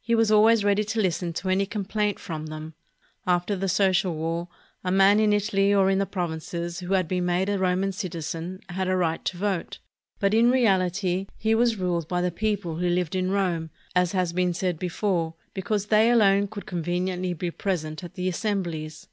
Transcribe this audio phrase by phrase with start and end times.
[0.00, 2.74] He was always ready to Hsten to any complaint from them.
[3.24, 4.48] After the Social War,
[4.82, 7.92] a man in Italy or in the provinces who had been made a Ro man
[7.92, 9.78] citizen, had a right to vote,
[10.18, 14.32] but in reahty he was ruled by the people who Hved in Rome, as has
[14.32, 19.06] been said before, because they alone could conveniently be present at the assembHes.